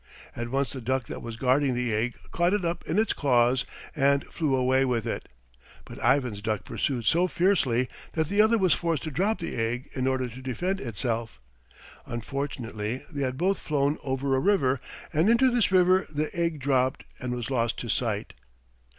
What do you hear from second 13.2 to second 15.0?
had both flown over a river,